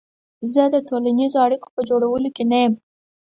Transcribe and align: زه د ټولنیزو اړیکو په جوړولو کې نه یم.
زه 0.53 0.63
د 0.73 0.75
ټولنیزو 0.87 1.37
اړیکو 1.45 1.67
په 1.75 1.81
جوړولو 1.89 2.29
کې 2.35 2.43
نه 2.51 2.57
یم. 2.63 2.73